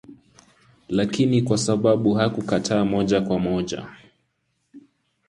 [0.89, 3.87] Lakini kwa sababu hakukataa moja kwa moja